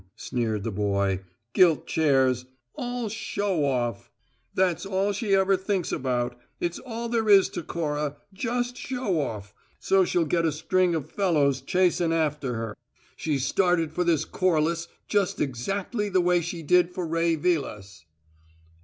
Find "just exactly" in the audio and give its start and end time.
15.07-16.09